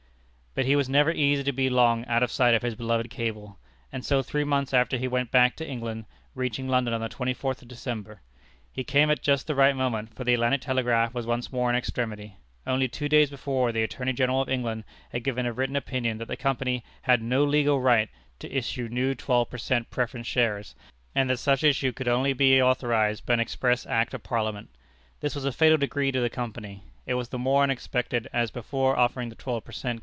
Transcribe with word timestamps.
But 0.53 0.65
he 0.65 0.75
was 0.75 0.89
never 0.89 1.11
easy 1.13 1.45
to 1.45 1.53
be 1.53 1.69
long 1.69 2.05
out 2.07 2.21
of 2.23 2.29
sight 2.29 2.53
of 2.53 2.61
his 2.61 2.75
beloved 2.75 3.09
cable, 3.09 3.57
and 3.89 4.03
so 4.03 4.21
three 4.21 4.43
months 4.43 4.73
after 4.73 4.97
he 4.97 5.07
went 5.07 5.31
back 5.31 5.55
to 5.55 5.65
England, 5.65 6.03
reaching 6.35 6.67
London 6.67 6.93
on 6.93 6.99
the 6.99 7.07
twenty 7.07 7.33
fourth 7.33 7.61
of 7.61 7.69
December. 7.69 8.19
He 8.73 8.83
came 8.83 9.09
at 9.09 9.21
just 9.21 9.47
the 9.47 9.55
right 9.55 9.73
moment, 9.77 10.13
for 10.13 10.25
the 10.25 10.33
Atlantic 10.33 10.59
Telegraph 10.59 11.13
was 11.13 11.25
once 11.25 11.53
more 11.53 11.69
in 11.69 11.75
extremity. 11.77 12.35
Only 12.67 12.89
two 12.89 13.07
days 13.07 13.29
before 13.29 13.71
the 13.71 13.81
Attorney 13.81 14.11
General 14.11 14.41
of 14.41 14.49
England 14.49 14.83
had 15.13 15.23
given 15.23 15.45
a 15.45 15.53
written 15.53 15.77
opinion 15.77 16.17
that 16.17 16.27
the 16.27 16.35
Company 16.35 16.83
had 17.03 17.21
no 17.21 17.45
legal 17.45 17.79
right 17.79 18.09
to 18.39 18.51
issue 18.53 18.89
new 18.89 19.15
twelve 19.15 19.49
per 19.49 19.57
cent. 19.57 19.89
preference 19.89 20.27
shares, 20.27 20.75
and 21.15 21.29
that 21.29 21.37
such 21.39 21.63
issue 21.63 21.93
could 21.93 22.09
only 22.09 22.33
be 22.33 22.61
authorized 22.61 23.25
by 23.25 23.35
an 23.35 23.39
express 23.39 23.85
act 23.85 24.13
of 24.13 24.21
Parliament. 24.21 24.69
This 25.21 25.33
was 25.33 25.45
a 25.45 25.53
fatal 25.53 25.77
decree 25.77 26.11
to 26.11 26.19
the 26.19 26.29
Company. 26.29 26.83
It 27.05 27.13
was 27.13 27.29
the 27.29 27.39
more 27.39 27.63
unexpected, 27.63 28.27
as, 28.33 28.51
before 28.51 28.97
offering 28.97 29.29
the 29.29 29.35
twelve 29.35 29.63
per 29.63 29.71
cent. 29.71 29.99